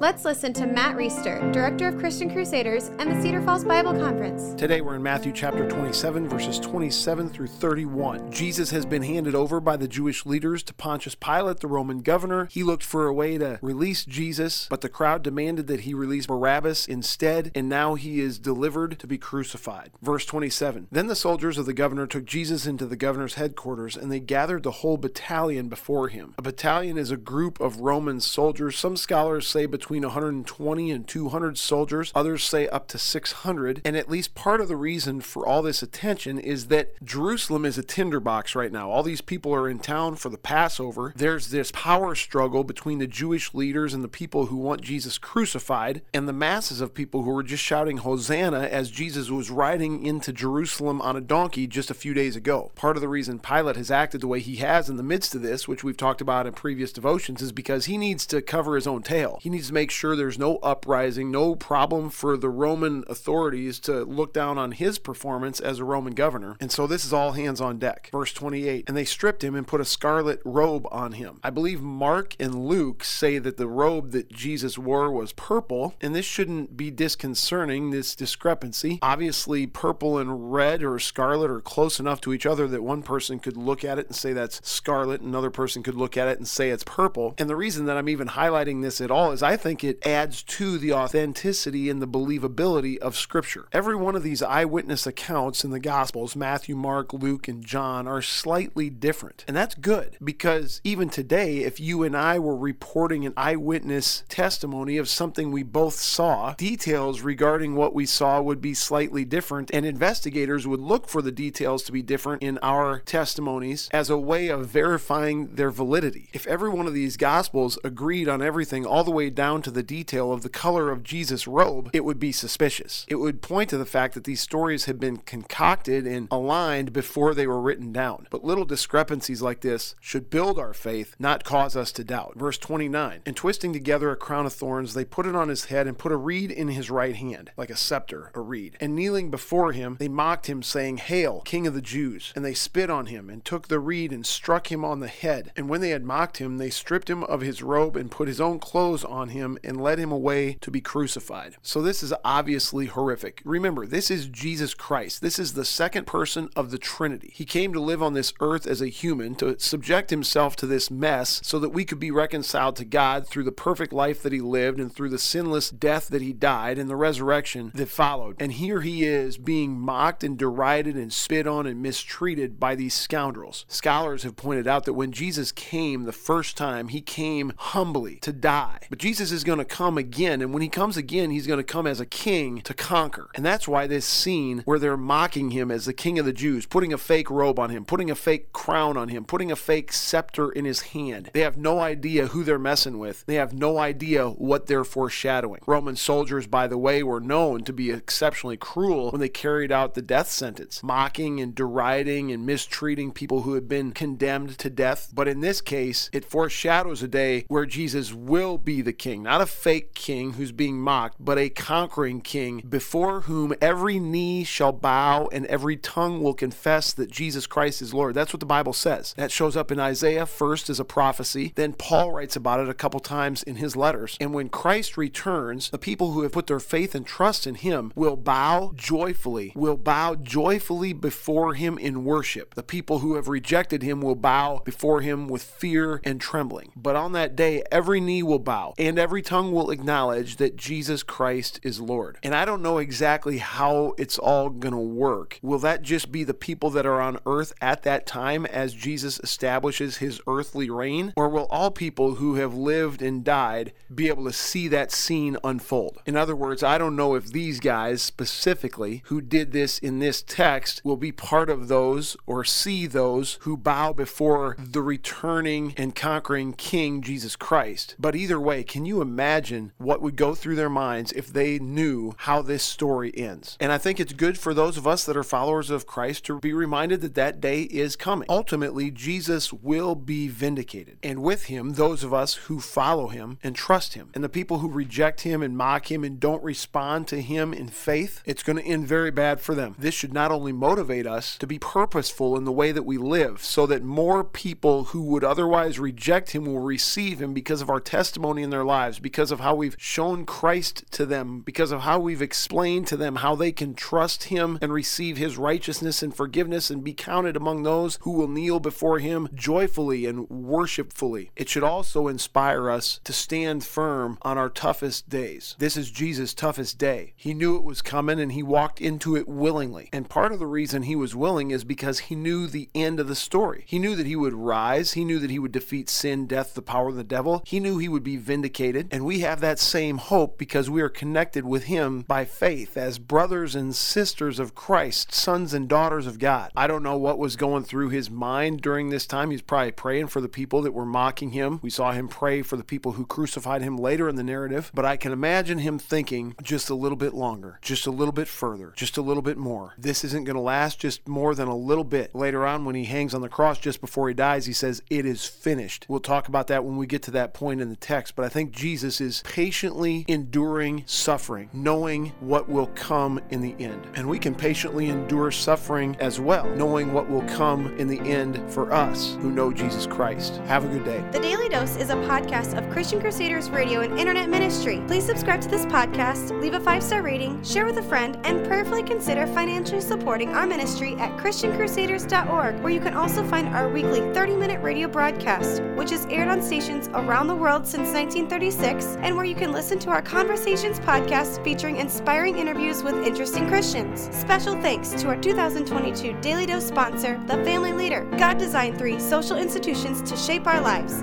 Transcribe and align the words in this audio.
Let's 0.00 0.24
listen 0.24 0.52
to 0.52 0.64
Matt 0.64 0.96
Reisetter, 0.96 1.52
Director 1.52 1.88
of 1.88 1.98
Christian 1.98 2.30
Crusaders 2.30 2.92
and 3.00 3.10
the 3.10 3.20
Cedar 3.20 3.42
Falls 3.42 3.64
Bible 3.64 3.94
Conference. 3.94 4.54
Today 4.54 4.80
we're 4.80 4.94
in 4.94 5.02
Matthew 5.02 5.32
chapter 5.32 5.68
27, 5.68 6.28
verses 6.28 6.60
27 6.60 7.28
through 7.28 7.48
31. 7.48 8.30
Jesus 8.30 8.70
has 8.70 8.86
been 8.86 9.02
handed 9.02 9.34
over 9.34 9.58
by 9.58 9.76
the 9.76 9.88
Jewish 9.88 10.24
leaders 10.24 10.62
to 10.62 10.74
Pontius 10.74 11.16
Pilate, 11.16 11.58
the 11.58 11.66
Roman 11.66 12.02
governor. 12.02 12.46
He 12.48 12.62
looked 12.62 12.84
for 12.84 13.08
a 13.08 13.12
way 13.12 13.38
to 13.38 13.58
release 13.60 14.04
Jesus, 14.04 14.68
but 14.70 14.82
the 14.82 14.88
crowd 14.88 15.24
demanded 15.24 15.66
that 15.66 15.80
he 15.80 15.94
release 15.94 16.26
Barabbas 16.26 16.86
instead, 16.86 17.50
and 17.56 17.68
now 17.68 17.96
he 17.96 18.20
is 18.20 18.38
delivered 18.38 19.00
to 19.00 19.06
be 19.08 19.18
crucified. 19.18 19.90
Verse 20.00 20.24
27 20.24 20.86
Then 20.92 21.08
the 21.08 21.16
soldiers 21.16 21.58
of 21.58 21.66
the 21.66 21.74
governor 21.74 22.06
took 22.06 22.24
Jesus 22.24 22.66
into 22.66 22.86
the 22.86 22.94
governor's 22.94 23.34
headquarters, 23.34 23.96
and 23.96 24.12
they 24.12 24.20
gathered 24.20 24.62
the 24.62 24.70
whole 24.70 24.96
battalion 24.96 25.68
before 25.68 26.06
him. 26.06 26.34
A 26.38 26.42
battalion 26.42 26.96
is 26.96 27.10
a 27.10 27.16
group 27.16 27.60
of 27.60 27.80
Roman 27.80 28.20
soldiers. 28.20 28.78
Some 28.78 28.96
scholars 28.96 29.48
say 29.48 29.66
between 29.66 29.87
between 29.88 30.02
120 30.02 30.90
and 30.90 31.08
200 31.08 31.56
soldiers. 31.56 32.12
Others 32.14 32.44
say 32.44 32.68
up 32.68 32.88
to 32.88 32.98
600. 32.98 33.80
And 33.86 33.96
at 33.96 34.10
least 34.10 34.34
part 34.34 34.60
of 34.60 34.68
the 34.68 34.76
reason 34.76 35.22
for 35.22 35.46
all 35.46 35.62
this 35.62 35.82
attention 35.82 36.38
is 36.38 36.66
that 36.66 37.02
Jerusalem 37.02 37.64
is 37.64 37.78
a 37.78 37.82
tinderbox 37.82 38.54
right 38.54 38.70
now. 38.70 38.90
All 38.90 39.02
these 39.02 39.22
people 39.22 39.54
are 39.54 39.66
in 39.66 39.78
town 39.78 40.16
for 40.16 40.28
the 40.28 40.36
Passover. 40.36 41.14
There's 41.16 41.48
this 41.48 41.70
power 41.72 42.14
struggle 42.14 42.64
between 42.64 42.98
the 42.98 43.06
Jewish 43.06 43.54
leaders 43.54 43.94
and 43.94 44.04
the 44.04 44.08
people 44.08 44.46
who 44.46 44.58
want 44.58 44.82
Jesus 44.82 45.16
crucified, 45.16 46.02
and 46.12 46.28
the 46.28 46.34
masses 46.34 46.82
of 46.82 46.92
people 46.92 47.22
who 47.22 47.30
were 47.30 47.42
just 47.42 47.64
shouting 47.64 47.96
Hosanna 47.96 48.60
as 48.60 48.90
Jesus 48.90 49.30
was 49.30 49.48
riding 49.48 50.04
into 50.04 50.34
Jerusalem 50.34 51.00
on 51.00 51.16
a 51.16 51.22
donkey 51.22 51.66
just 51.66 51.90
a 51.90 51.94
few 51.94 52.12
days 52.12 52.36
ago. 52.36 52.72
Part 52.74 52.98
of 52.98 53.00
the 53.00 53.08
reason 53.08 53.38
Pilate 53.38 53.76
has 53.76 53.90
acted 53.90 54.20
the 54.20 54.28
way 54.28 54.40
he 54.40 54.56
has 54.56 54.90
in 54.90 54.98
the 54.98 55.02
midst 55.02 55.34
of 55.34 55.40
this, 55.40 55.66
which 55.66 55.82
we've 55.82 55.96
talked 55.96 56.20
about 56.20 56.46
in 56.46 56.52
previous 56.52 56.92
devotions, 56.92 57.40
is 57.40 57.52
because 57.52 57.86
he 57.86 57.96
needs 57.96 58.26
to 58.26 58.42
cover 58.42 58.74
his 58.74 58.86
own 58.86 59.02
tail. 59.02 59.38
He 59.40 59.48
needs 59.48 59.68
to 59.68 59.77
make 59.78 59.92
sure 59.92 60.16
there's 60.16 60.40
no 60.40 60.56
uprising, 60.56 61.30
no 61.30 61.54
problem 61.54 62.10
for 62.10 62.36
the 62.36 62.48
Roman 62.48 63.04
authorities 63.06 63.78
to 63.78 64.02
look 64.02 64.32
down 64.32 64.58
on 64.58 64.72
his 64.72 64.98
performance 64.98 65.60
as 65.60 65.78
a 65.78 65.84
Roman 65.84 66.14
governor. 66.14 66.56
And 66.58 66.72
so 66.72 66.88
this 66.88 67.04
is 67.04 67.12
all 67.12 67.32
hands 67.32 67.60
on 67.60 67.78
deck. 67.78 68.08
Verse 68.10 68.32
28 68.32 68.88
And 68.88 68.96
they 68.96 69.04
stripped 69.04 69.44
him 69.44 69.54
and 69.54 69.68
put 69.68 69.80
a 69.80 69.84
scarlet 69.84 70.40
robe 70.44 70.88
on 70.90 71.12
him. 71.12 71.38
I 71.44 71.50
believe 71.50 71.80
Mark 71.80 72.34
and 72.40 72.66
Luke 72.66 73.04
say 73.04 73.38
that 73.38 73.56
the 73.56 73.68
robe 73.68 74.10
that 74.10 74.32
Jesus 74.32 74.76
wore 74.78 75.12
was 75.12 75.32
purple, 75.32 75.94
and 76.00 76.12
this 76.12 76.26
shouldn't 76.26 76.76
be 76.76 76.90
disconcerting, 76.90 77.90
this 77.90 78.16
discrepancy. 78.16 78.98
Obviously, 79.00 79.68
purple 79.68 80.18
and 80.18 80.52
red 80.52 80.82
or 80.82 80.98
scarlet 80.98 81.52
are 81.52 81.60
close 81.60 82.00
enough 82.00 82.20
to 82.22 82.32
each 82.32 82.46
other 82.46 82.66
that 82.66 82.82
one 82.82 83.04
person 83.04 83.38
could 83.38 83.56
look 83.56 83.84
at 83.84 84.00
it 84.00 84.08
and 84.08 84.16
say 84.16 84.32
that's 84.32 84.60
scarlet, 84.68 85.20
another 85.20 85.50
person 85.50 85.84
could 85.84 85.94
look 85.94 86.16
at 86.16 86.26
it 86.26 86.38
and 86.38 86.48
say 86.48 86.70
it's 86.70 86.82
purple. 86.82 87.36
And 87.38 87.48
the 87.48 87.54
reason 87.54 87.84
that 87.84 87.96
I'm 87.96 88.08
even 88.08 88.26
highlighting 88.26 88.82
this 88.82 89.00
at 89.00 89.12
all 89.12 89.30
is 89.30 89.40
I 89.40 89.56
think 89.56 89.67
think 89.68 89.84
it 89.84 90.06
adds 90.06 90.42
to 90.42 90.78
the 90.78 90.94
authenticity 90.94 91.90
and 91.90 92.00
the 92.00 92.08
believability 92.08 92.96
of 92.96 93.14
Scripture. 93.14 93.68
Every 93.70 93.94
one 93.94 94.16
of 94.16 94.22
these 94.22 94.42
eyewitness 94.42 95.06
accounts 95.06 95.62
in 95.62 95.72
the 95.72 95.78
Gospels, 95.78 96.34
Matthew, 96.34 96.74
Mark, 96.74 97.12
Luke, 97.12 97.48
and 97.48 97.62
John, 97.62 98.08
are 98.08 98.22
slightly 98.22 98.88
different. 98.88 99.44
And 99.46 99.54
that's 99.54 99.74
good 99.74 100.16
because 100.24 100.80
even 100.84 101.10
today, 101.10 101.64
if 101.64 101.78
you 101.78 102.02
and 102.02 102.16
I 102.16 102.38
were 102.38 102.56
reporting 102.56 103.26
an 103.26 103.34
eyewitness 103.36 104.24
testimony 104.30 104.96
of 104.96 105.06
something 105.06 105.52
we 105.52 105.64
both 105.64 105.96
saw, 105.96 106.54
details 106.54 107.20
regarding 107.20 107.74
what 107.74 107.92
we 107.92 108.06
saw 108.06 108.40
would 108.40 108.62
be 108.62 108.72
slightly 108.72 109.26
different, 109.26 109.70
and 109.74 109.84
investigators 109.84 110.66
would 110.66 110.80
look 110.80 111.10
for 111.10 111.20
the 111.20 111.30
details 111.30 111.82
to 111.82 111.92
be 111.92 112.00
different 112.00 112.42
in 112.42 112.58
our 112.62 113.00
testimonies 113.00 113.90
as 113.92 114.08
a 114.08 114.16
way 114.16 114.48
of 114.48 114.66
verifying 114.66 115.56
their 115.56 115.70
validity. 115.70 116.30
If 116.32 116.46
every 116.46 116.70
one 116.70 116.86
of 116.86 116.94
these 116.94 117.18
Gospels 117.18 117.78
agreed 117.84 118.30
on 118.30 118.40
everything 118.40 118.86
all 118.86 119.04
the 119.04 119.10
way 119.10 119.28
down 119.28 119.57
down 119.58 119.62
to 119.62 119.70
the 119.72 119.82
detail 119.82 120.32
of 120.32 120.42
the 120.42 120.48
color 120.48 120.88
of 120.88 121.02
Jesus' 121.02 121.48
robe, 121.48 121.90
it 121.92 122.04
would 122.04 122.20
be 122.20 122.30
suspicious. 122.30 123.04
It 123.08 123.16
would 123.16 123.42
point 123.42 123.70
to 123.70 123.76
the 123.76 123.84
fact 123.84 124.14
that 124.14 124.22
these 124.22 124.40
stories 124.40 124.84
had 124.84 125.00
been 125.00 125.16
concocted 125.16 126.06
and 126.06 126.28
aligned 126.30 126.92
before 126.92 127.34
they 127.34 127.46
were 127.46 127.60
written 127.60 127.92
down. 127.92 128.28
But 128.30 128.44
little 128.44 128.64
discrepancies 128.64 129.42
like 129.42 129.62
this 129.62 129.96
should 130.00 130.30
build 130.30 130.60
our 130.60 130.72
faith, 130.72 131.16
not 131.18 131.42
cause 131.42 131.74
us 131.74 131.90
to 131.92 132.04
doubt. 132.04 132.34
Verse 132.36 132.56
29 132.56 133.22
And 133.26 133.34
twisting 133.36 133.72
together 133.72 134.12
a 134.12 134.16
crown 134.16 134.46
of 134.46 134.52
thorns, 134.52 134.94
they 134.94 135.04
put 135.04 135.26
it 135.26 135.34
on 135.34 135.48
his 135.48 135.64
head 135.64 135.88
and 135.88 135.98
put 135.98 136.12
a 136.12 136.16
reed 136.16 136.52
in 136.52 136.68
his 136.68 136.88
right 136.88 137.16
hand, 137.16 137.50
like 137.56 137.70
a 137.70 137.76
scepter, 137.76 138.30
a 138.34 138.40
reed. 138.40 138.76
And 138.80 138.94
kneeling 138.94 139.28
before 139.28 139.72
him, 139.72 139.96
they 139.98 140.08
mocked 140.08 140.46
him, 140.46 140.62
saying, 140.62 140.98
Hail, 140.98 141.40
King 141.40 141.66
of 141.66 141.74
the 141.74 141.82
Jews! 141.82 142.32
And 142.36 142.44
they 142.44 142.54
spit 142.54 142.90
on 142.90 143.06
him, 143.06 143.28
and 143.28 143.44
took 143.44 143.66
the 143.66 143.80
reed 143.80 144.12
and 144.12 144.24
struck 144.24 144.70
him 144.70 144.84
on 144.84 145.00
the 145.00 145.08
head. 145.08 145.50
And 145.56 145.68
when 145.68 145.80
they 145.80 145.90
had 145.90 146.04
mocked 146.04 146.36
him, 146.36 146.58
they 146.58 146.70
stripped 146.70 147.10
him 147.10 147.24
of 147.24 147.40
his 147.40 147.60
robe 147.60 147.96
and 147.96 148.08
put 148.08 148.28
his 148.28 148.40
own 148.40 148.60
clothes 148.60 149.04
on 149.04 149.30
him 149.30 149.47
him 149.48 149.58
and 149.64 149.80
led 149.80 149.98
him 149.98 150.12
away 150.12 150.54
to 150.60 150.70
be 150.70 150.80
crucified. 150.80 151.56
So 151.62 151.82
this 151.82 152.02
is 152.02 152.12
obviously 152.24 152.86
horrific. 152.86 153.42
Remember, 153.44 153.86
this 153.86 154.10
is 154.10 154.26
Jesus 154.26 154.74
Christ. 154.74 155.20
This 155.20 155.38
is 155.38 155.54
the 155.54 155.64
second 155.64 156.06
person 156.06 156.48
of 156.54 156.70
the 156.70 156.78
Trinity. 156.78 157.32
He 157.34 157.44
came 157.44 157.72
to 157.72 157.80
live 157.80 158.02
on 158.02 158.14
this 158.14 158.32
earth 158.40 158.66
as 158.66 158.80
a 158.80 158.88
human, 158.88 159.34
to 159.36 159.58
subject 159.58 160.10
himself 160.10 160.56
to 160.56 160.66
this 160.66 160.90
mess 160.90 161.40
so 161.42 161.58
that 161.58 161.70
we 161.70 161.84
could 161.84 161.98
be 161.98 162.10
reconciled 162.10 162.76
to 162.76 162.84
God 162.84 163.26
through 163.26 163.44
the 163.44 163.52
perfect 163.52 163.92
life 163.92 164.22
that 164.22 164.32
he 164.32 164.40
lived 164.40 164.80
and 164.80 164.92
through 164.92 165.10
the 165.10 165.18
sinless 165.18 165.70
death 165.70 166.08
that 166.08 166.22
he 166.22 166.32
died 166.32 166.78
and 166.78 166.88
the 166.88 166.96
resurrection 166.96 167.72
that 167.74 167.88
followed. 167.88 168.36
And 168.40 168.52
here 168.52 168.80
he 168.80 169.04
is 169.04 169.38
being 169.38 169.78
mocked 169.78 170.22
and 170.24 170.38
derided 170.38 170.96
and 170.96 171.12
spit 171.12 171.46
on 171.46 171.66
and 171.66 171.82
mistreated 171.82 172.60
by 172.60 172.74
these 172.74 172.94
scoundrels. 172.94 173.64
Scholars 173.68 174.22
have 174.22 174.36
pointed 174.36 174.66
out 174.66 174.84
that 174.84 174.94
when 174.94 175.12
Jesus 175.12 175.52
came 175.52 176.04
the 176.04 176.12
first 176.12 176.56
time, 176.56 176.88
he 176.88 177.00
came 177.00 177.52
humbly 177.56 178.16
to 178.16 178.32
die. 178.32 178.80
But 178.90 178.98
Jesus 178.98 179.27
is 179.32 179.38
is 179.38 179.44
going 179.44 179.58
to 179.60 179.64
come 179.64 179.96
again. 179.96 180.42
And 180.42 180.52
when 180.52 180.62
he 180.62 180.68
comes 180.68 180.96
again, 180.96 181.30
he's 181.30 181.46
going 181.46 181.58
to 181.58 181.64
come 181.64 181.86
as 181.86 182.00
a 182.00 182.06
king 182.06 182.60
to 182.62 182.74
conquer. 182.74 183.30
And 183.36 183.46
that's 183.46 183.68
why 183.68 183.86
this 183.86 184.04
scene 184.04 184.62
where 184.64 184.80
they're 184.80 184.96
mocking 184.96 185.52
him 185.52 185.70
as 185.70 185.84
the 185.84 185.92
king 185.92 186.18
of 186.18 186.26
the 186.26 186.32
Jews, 186.32 186.66
putting 186.66 186.92
a 186.92 186.98
fake 186.98 187.30
robe 187.30 187.60
on 187.60 187.70
him, 187.70 187.84
putting 187.84 188.10
a 188.10 188.16
fake 188.16 188.52
crown 188.52 188.96
on 188.96 189.08
him, 189.08 189.24
putting 189.24 189.52
a 189.52 189.56
fake 189.56 189.92
scepter 189.92 190.50
in 190.50 190.64
his 190.64 190.80
hand, 190.80 191.30
they 191.32 191.42
have 191.42 191.56
no 191.56 191.78
idea 191.78 192.26
who 192.26 192.42
they're 192.42 192.58
messing 192.58 192.98
with. 192.98 193.24
They 193.26 193.36
have 193.36 193.52
no 193.52 193.78
idea 193.78 194.28
what 194.28 194.66
they're 194.66 194.84
foreshadowing. 194.84 195.60
Roman 195.66 195.94
soldiers, 195.94 196.48
by 196.48 196.66
the 196.66 196.78
way, 196.78 197.04
were 197.04 197.20
known 197.20 197.62
to 197.62 197.72
be 197.72 197.92
exceptionally 197.92 198.56
cruel 198.56 199.12
when 199.12 199.20
they 199.20 199.28
carried 199.28 199.70
out 199.70 199.94
the 199.94 200.02
death 200.02 200.30
sentence, 200.30 200.82
mocking 200.82 201.40
and 201.40 201.54
deriding 201.54 202.32
and 202.32 202.44
mistreating 202.44 203.12
people 203.12 203.42
who 203.42 203.54
had 203.54 203.68
been 203.68 203.92
condemned 203.92 204.58
to 204.58 204.68
death. 204.68 205.10
But 205.14 205.28
in 205.28 205.40
this 205.40 205.60
case, 205.60 206.10
it 206.12 206.24
foreshadows 206.24 207.04
a 207.04 207.08
day 207.08 207.44
where 207.46 207.66
Jesus 207.66 208.12
will 208.12 208.58
be 208.58 208.82
the 208.82 208.92
king 208.92 209.17
not 209.22 209.40
a 209.40 209.46
fake 209.46 209.94
king 209.94 210.34
who's 210.34 210.52
being 210.52 210.80
mocked, 210.80 211.16
but 211.18 211.38
a 211.38 211.48
conquering 211.48 212.20
king 212.20 212.62
before 212.68 213.22
whom 213.22 213.54
every 213.60 213.98
knee 213.98 214.44
shall 214.44 214.72
bow 214.72 215.28
and 215.32 215.46
every 215.46 215.76
tongue 215.76 216.22
will 216.22 216.34
confess 216.34 216.92
that 216.92 217.10
Jesus 217.10 217.46
Christ 217.46 217.82
is 217.82 217.94
Lord. 217.94 218.14
That's 218.14 218.32
what 218.32 218.40
the 218.40 218.46
Bible 218.46 218.72
says. 218.72 219.14
That 219.16 219.32
shows 219.32 219.56
up 219.56 219.70
in 219.70 219.80
Isaiah 219.80 220.26
first 220.26 220.70
as 220.70 220.80
a 220.80 220.84
prophecy. 220.84 221.52
Then 221.54 221.72
Paul 221.72 222.12
writes 222.12 222.36
about 222.36 222.60
it 222.60 222.68
a 222.68 222.74
couple 222.74 223.00
times 223.00 223.42
in 223.42 223.56
his 223.56 223.76
letters. 223.76 224.16
And 224.20 224.34
when 224.34 224.48
Christ 224.48 224.96
returns, 224.96 225.70
the 225.70 225.78
people 225.78 226.12
who 226.12 226.22
have 226.22 226.32
put 226.32 226.46
their 226.46 226.60
faith 226.60 226.94
and 226.94 227.06
trust 227.06 227.46
in 227.46 227.56
him 227.56 227.92
will 227.94 228.16
bow 228.16 228.72
joyfully, 228.74 229.52
will 229.54 229.76
bow 229.76 230.14
joyfully 230.14 230.92
before 230.92 231.54
him 231.54 231.78
in 231.78 232.04
worship. 232.04 232.54
The 232.54 232.62
people 232.62 233.00
who 233.00 233.14
have 233.14 233.28
rejected 233.28 233.82
him 233.82 234.00
will 234.00 234.14
bow 234.14 234.62
before 234.64 235.00
him 235.00 235.28
with 235.28 235.42
fear 235.42 236.00
and 236.04 236.20
trembling. 236.20 236.72
But 236.76 236.96
on 236.96 237.12
that 237.12 237.36
day, 237.36 237.62
every 237.70 238.00
knee 238.00 238.22
will 238.22 238.38
bow 238.38 238.74
and 238.78 238.98
every 238.98 239.07
every 239.08 239.22
tongue 239.22 239.52
will 239.52 239.70
acknowledge 239.70 240.36
that 240.36 240.54
Jesus 240.54 241.02
Christ 241.02 241.58
is 241.62 241.80
Lord. 241.80 242.18
And 242.22 242.34
I 242.34 242.44
don't 242.44 242.60
know 242.60 242.76
exactly 242.76 243.38
how 243.38 243.94
it's 243.96 244.18
all 244.18 244.50
going 244.50 244.74
to 244.74 244.78
work. 244.78 245.38
Will 245.40 245.58
that 245.60 245.80
just 245.80 246.12
be 246.12 246.24
the 246.24 246.34
people 246.34 246.68
that 246.68 246.84
are 246.84 247.00
on 247.00 247.18
earth 247.24 247.54
at 247.62 247.84
that 247.84 248.04
time 248.04 248.44
as 248.44 248.74
Jesus 248.74 249.18
establishes 249.20 249.96
his 249.96 250.20
earthly 250.26 250.68
reign? 250.68 251.14
Or 251.16 251.30
will 251.30 251.46
all 251.46 251.70
people 251.70 252.16
who 252.16 252.34
have 252.34 252.52
lived 252.52 253.00
and 253.00 253.24
died 253.24 253.72
be 253.94 254.08
able 254.08 254.24
to 254.24 254.32
see 254.34 254.68
that 254.68 254.92
scene 254.92 255.38
unfold? 255.42 256.02
In 256.04 256.14
other 256.14 256.36
words, 256.36 256.62
I 256.62 256.76
don't 256.76 256.94
know 256.94 257.14
if 257.14 257.32
these 257.32 257.60
guys 257.60 258.02
specifically 258.02 259.02
who 259.06 259.22
did 259.22 259.52
this 259.52 259.78
in 259.78 260.00
this 260.00 260.20
text 260.20 260.82
will 260.84 260.98
be 260.98 261.12
part 261.12 261.48
of 261.48 261.68
those 261.68 262.14
or 262.26 262.44
see 262.44 262.86
those 262.86 263.38
who 263.40 263.56
bow 263.56 263.94
before 263.94 264.54
the 264.58 264.82
returning 264.82 265.72
and 265.78 265.94
conquering 265.94 266.52
King 266.52 267.00
Jesus 267.00 267.36
Christ. 267.36 267.96
But 267.98 268.14
either 268.14 268.38
way, 268.38 268.62
can 268.62 268.84
you 268.84 268.97
imagine 269.00 269.72
what 269.78 270.02
would 270.02 270.16
go 270.16 270.34
through 270.34 270.56
their 270.56 270.70
minds 270.70 271.12
if 271.12 271.32
they 271.32 271.58
knew 271.58 272.14
how 272.18 272.42
this 272.42 272.62
story 272.62 273.12
ends? 273.16 273.56
And 273.60 273.72
I 273.72 273.78
think 273.78 274.00
it's 274.00 274.12
good 274.12 274.38
for 274.38 274.54
those 274.54 274.76
of 274.76 274.86
us 274.86 275.04
that 275.04 275.16
are 275.16 275.24
followers 275.24 275.70
of 275.70 275.86
Christ 275.86 276.24
to 276.26 276.38
be 276.38 276.52
reminded 276.52 277.00
that 277.00 277.14
that 277.14 277.40
day 277.40 277.62
is 277.62 277.96
coming. 277.96 278.26
Ultimately, 278.28 278.90
Jesus 278.90 279.52
will 279.52 279.94
be 279.94 280.28
vindicated. 280.28 280.98
And 281.02 281.22
with 281.22 281.46
him, 281.46 281.74
those 281.74 282.04
of 282.04 282.14
us 282.14 282.34
who 282.34 282.60
follow 282.60 283.08
him 283.08 283.38
and 283.42 283.54
trust 283.54 283.94
him. 283.94 284.10
And 284.14 284.24
the 284.24 284.28
people 284.28 284.58
who 284.58 284.70
reject 284.70 285.22
him 285.22 285.42
and 285.42 285.56
mock 285.56 285.90
him 285.90 286.04
and 286.04 286.18
don't 286.18 286.42
respond 286.42 287.08
to 287.08 287.20
him 287.20 287.52
in 287.52 287.68
faith, 287.68 288.22
it's 288.24 288.42
going 288.42 288.56
to 288.56 288.64
end 288.64 288.86
very 288.86 289.10
bad 289.10 289.40
for 289.40 289.54
them. 289.54 289.74
This 289.78 289.94
should 289.94 290.12
not 290.12 290.32
only 290.32 290.52
motivate 290.52 291.06
us 291.06 291.36
to 291.38 291.46
be 291.46 291.58
purposeful 291.58 292.36
in 292.36 292.44
the 292.44 292.52
way 292.52 292.72
that 292.72 292.84
we 292.84 292.96
live 292.96 293.44
so 293.44 293.66
that 293.66 293.82
more 293.82 294.24
people 294.24 294.84
who 294.84 295.02
would 295.02 295.24
otherwise 295.24 295.78
reject 295.78 296.30
him 296.30 296.46
will 296.46 296.60
receive 296.60 297.20
him 297.20 297.34
because 297.34 297.60
of 297.60 297.68
our 297.68 297.80
testimony 297.80 298.42
in 298.42 298.50
their 298.50 298.64
lives, 298.64 298.87
because 298.98 299.30
of 299.30 299.40
how 299.40 299.54
we've 299.54 299.76
shown 299.78 300.24
Christ 300.24 300.84
to 300.92 301.04
them, 301.04 301.40
because 301.40 301.72
of 301.72 301.82
how 301.82 301.98
we've 301.98 302.22
explained 302.22 302.86
to 302.88 302.96
them 302.96 303.16
how 303.16 303.34
they 303.34 303.52
can 303.52 303.74
trust 303.74 304.24
him 304.24 304.58
and 304.62 304.72
receive 304.72 305.16
his 305.16 305.36
righteousness 305.36 306.02
and 306.02 306.14
forgiveness 306.14 306.70
and 306.70 306.82
be 306.82 306.94
counted 306.94 307.36
among 307.36 307.62
those 307.62 307.98
who 308.02 308.12
will 308.12 308.28
kneel 308.28 308.60
before 308.60 308.98
him 308.98 309.28
joyfully 309.34 310.06
and 310.06 310.28
worshipfully. 310.30 311.30
It 311.36 311.48
should 311.48 311.64
also 311.64 312.08
inspire 312.08 312.70
us 312.70 313.00
to 313.04 313.12
stand 313.12 313.64
firm 313.64 314.18
on 314.22 314.38
our 314.38 314.48
toughest 314.48 315.08
days. 315.08 315.56
This 315.58 315.76
is 315.76 315.90
Jesus' 315.90 316.34
toughest 316.34 316.78
day. 316.78 317.12
He 317.16 317.34
knew 317.34 317.56
it 317.56 317.64
was 317.64 317.82
coming 317.82 318.20
and 318.20 318.32
he 318.32 318.42
walked 318.42 318.80
into 318.80 319.16
it 319.16 319.28
willingly. 319.28 319.88
And 319.92 320.08
part 320.08 320.32
of 320.32 320.38
the 320.38 320.46
reason 320.46 320.82
he 320.82 320.96
was 320.96 321.16
willing 321.16 321.50
is 321.50 321.64
because 321.64 321.98
he 321.98 322.14
knew 322.14 322.46
the 322.46 322.68
end 322.74 323.00
of 323.00 323.08
the 323.08 323.14
story. 323.14 323.64
He 323.66 323.78
knew 323.78 323.96
that 323.96 324.06
he 324.06 324.16
would 324.16 324.34
rise, 324.34 324.92
he 324.92 325.04
knew 325.04 325.18
that 325.18 325.30
he 325.30 325.38
would 325.38 325.52
defeat 325.52 325.90
sin, 325.90 326.26
death, 326.26 326.54
the 326.54 326.62
power 326.62 326.88
of 326.88 326.96
the 326.96 327.04
devil. 327.04 327.42
He 327.44 327.60
knew 327.60 327.78
he 327.78 327.88
would 327.88 328.04
be 328.04 328.16
vindicated. 328.16 328.77
And 328.90 329.04
we 329.04 329.20
have 329.20 329.40
that 329.40 329.58
same 329.58 329.98
hope 329.98 330.38
because 330.38 330.70
we 330.70 330.82
are 330.82 330.88
connected 330.88 331.44
with 331.44 331.64
him 331.64 332.02
by 332.02 332.24
faith 332.24 332.76
as 332.76 332.98
brothers 332.98 333.54
and 333.54 333.74
sisters 333.74 334.38
of 334.38 334.54
Christ, 334.54 335.12
sons 335.12 335.52
and 335.52 335.68
daughters 335.68 336.06
of 336.06 336.18
God. 336.18 336.52
I 336.56 336.66
don't 336.66 336.82
know 336.82 336.96
what 336.96 337.18
was 337.18 337.36
going 337.36 337.64
through 337.64 337.88
his 337.90 338.10
mind 338.10 338.60
during 338.60 338.90
this 338.90 339.06
time. 339.06 339.30
He's 339.30 339.42
probably 339.42 339.72
praying 339.72 340.08
for 340.08 340.20
the 340.20 340.28
people 340.28 340.62
that 340.62 340.72
were 340.72 340.86
mocking 340.86 341.30
him. 341.30 341.60
We 341.62 341.70
saw 341.70 341.92
him 341.92 342.08
pray 342.08 342.42
for 342.42 342.56
the 342.56 342.64
people 342.64 342.92
who 342.92 343.06
crucified 343.06 343.62
him 343.62 343.76
later 343.76 344.08
in 344.08 344.16
the 344.16 344.22
narrative. 344.22 344.70
But 344.74 344.84
I 344.84 344.96
can 344.96 345.12
imagine 345.12 345.58
him 345.58 345.78
thinking 345.78 346.34
just 346.42 346.70
a 346.70 346.74
little 346.74 346.96
bit 346.96 347.14
longer, 347.14 347.58
just 347.62 347.86
a 347.86 347.90
little 347.90 348.12
bit 348.12 348.28
further, 348.28 348.72
just 348.76 348.96
a 348.96 349.02
little 349.02 349.22
bit 349.22 349.38
more. 349.38 349.74
This 349.78 350.04
isn't 350.04 350.24
going 350.24 350.36
to 350.36 350.42
last 350.42 350.78
just 350.78 351.06
more 351.08 351.34
than 351.34 351.48
a 351.48 351.56
little 351.56 351.84
bit. 351.84 352.14
Later 352.14 352.46
on, 352.46 352.64
when 352.64 352.74
he 352.74 352.84
hangs 352.84 353.14
on 353.14 353.22
the 353.22 353.28
cross 353.28 353.58
just 353.58 353.80
before 353.80 354.08
he 354.08 354.14
dies, 354.14 354.46
he 354.46 354.52
says, 354.52 354.82
It 354.90 355.06
is 355.06 355.24
finished. 355.24 355.86
We'll 355.88 356.00
talk 356.00 356.28
about 356.28 356.46
that 356.48 356.64
when 356.64 356.76
we 356.76 356.86
get 356.86 357.02
to 357.04 357.10
that 357.12 357.34
point 357.34 357.60
in 357.60 357.70
the 357.70 357.76
text. 357.76 358.14
But 358.14 358.24
I 358.24 358.28
think 358.28 358.52
Jesus 358.52 358.67
is 358.68 359.22
patiently 359.24 360.04
enduring 360.08 360.82
suffering, 360.84 361.48
knowing 361.54 362.08
what 362.20 362.50
will 362.50 362.66
come 362.74 363.18
in 363.30 363.40
the 363.40 363.54
end. 363.58 363.86
And 363.94 364.06
we 364.06 364.18
can 364.18 364.34
patiently 364.34 364.90
endure 364.90 365.30
suffering 365.30 365.96
as 366.00 366.20
well, 366.20 366.44
knowing 366.54 366.92
what 366.92 367.08
will 367.08 367.22
come 367.22 367.74
in 367.78 367.88
the 367.88 367.98
end 368.00 368.38
for 368.52 368.70
us 368.70 369.16
who 369.20 369.32
know 369.32 369.52
Jesus 369.52 369.86
Christ. 369.86 370.36
Have 370.46 370.66
a 370.66 370.68
good 370.68 370.84
day. 370.84 371.02
The 371.12 371.18
Daily 371.18 371.48
Dose 371.48 371.76
is 371.76 371.88
a 371.88 371.94
podcast 371.94 372.58
of 372.58 372.70
Christian 372.70 373.00
Crusaders 373.00 373.48
Radio 373.48 373.80
and 373.80 373.98
Internet 373.98 374.28
Ministry. 374.28 374.82
Please 374.86 375.06
subscribe 375.06 375.40
to 375.40 375.48
this 375.48 375.64
podcast, 375.64 376.38
leave 376.38 376.52
a 376.52 376.60
five 376.60 376.82
star 376.82 377.00
rating, 377.00 377.42
share 377.42 377.64
with 377.64 377.78
a 377.78 377.82
friend, 377.82 378.18
and 378.24 378.46
prayerfully 378.46 378.82
consider 378.82 379.26
financially 379.28 379.80
supporting 379.80 380.28
our 380.34 380.46
ministry 380.46 380.94
at 380.96 381.16
ChristianCrusaders.org, 381.16 382.60
where 382.60 382.72
you 382.72 382.80
can 382.80 382.92
also 382.92 383.24
find 383.24 383.48
our 383.48 383.70
weekly 383.70 384.00
30 384.12 384.36
minute 384.36 384.62
radio 384.62 384.88
broadcast, 384.88 385.62
which 385.74 385.90
is 385.90 386.04
aired 386.10 386.28
on 386.28 386.42
stations 386.42 386.88
around 386.88 387.28
the 387.28 387.34
world 387.34 387.66
since 387.66 387.92
1936, 387.92 388.57
and 388.62 389.16
where 389.16 389.24
you 389.24 389.34
can 389.34 389.52
listen 389.52 389.78
to 389.78 389.90
our 389.90 390.02
Conversations 390.02 390.80
podcast 390.80 391.42
featuring 391.44 391.76
inspiring 391.76 392.38
interviews 392.38 392.82
with 392.82 393.06
interesting 393.06 393.46
Christians. 393.48 394.08
Special 394.12 394.60
thanks 394.60 394.90
to 394.90 395.08
our 395.08 395.16
2022 395.16 396.20
Daily 396.20 396.46
Dose 396.46 396.66
sponsor, 396.66 397.20
The 397.26 397.42
Family 397.44 397.72
Leader. 397.72 398.04
God 398.18 398.38
designed 398.38 398.78
three 398.78 398.98
social 398.98 399.36
institutions 399.36 400.02
to 400.10 400.16
shape 400.16 400.46
our 400.46 400.60
lives 400.60 401.02